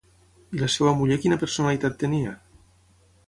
I 0.55 0.61
la 0.61 0.69
seva 0.75 0.93
muller 1.01 1.17
quina 1.25 1.37
personalitat 1.45 1.99
tenia? 2.05 2.35